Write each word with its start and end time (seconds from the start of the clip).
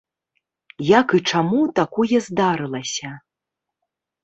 Як 0.99 1.07
і 1.17 1.19
чаму 1.33 1.61
такое 1.81 2.17
здарылася? 2.31 3.09